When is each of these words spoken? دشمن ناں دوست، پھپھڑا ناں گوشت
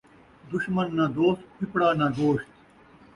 دشمن 0.51 0.87
ناں 0.97 1.09
دوست، 1.15 1.41
پھپھڑا 1.55 1.89
ناں 1.99 2.11
گوشت 2.17 2.49